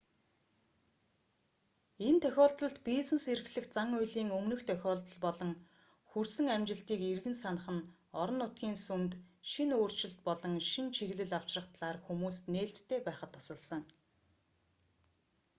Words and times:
энэ 2.07 2.19
тохиолдолд 2.25 2.77
бизнес 2.87 3.25
эрхлэх 3.33 3.65
зан 3.75 3.89
үйлийн 3.99 4.29
өмнөх 4.39 4.61
тохиолдол 4.69 5.17
болон 5.25 5.51
хүрсэн 6.09 6.47
амжилтыг 6.55 6.99
эргэн 7.11 7.35
санах 7.43 7.67
нь 7.75 7.87
орон 8.21 8.37
нутгийн 8.41 8.77
сүмд 8.85 9.11
шинэ 9.51 9.73
өөрчлөлт 9.81 10.19
болон 10.27 10.53
шинэ 10.71 10.93
чиглэл 10.97 11.35
авчрах 11.39 11.65
талаар 11.73 11.97
хүмүүст 12.05 12.43
нээлттэй 12.53 12.99
байхад 13.07 13.31
тусалсан 13.33 13.81